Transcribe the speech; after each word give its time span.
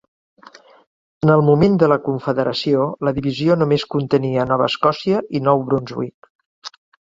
En 1.25 1.31
el 1.33 1.43
moment 1.49 1.75
de 1.83 1.89
la 1.93 1.97
confederació, 2.07 2.87
la 3.09 3.13
divisió 3.19 3.59
només 3.61 3.87
contenia 3.97 4.49
Nova 4.55 4.73
Escòcia 4.73 5.23
i 5.41 5.45
Nou 5.51 5.65
Brunswick. 5.71 6.77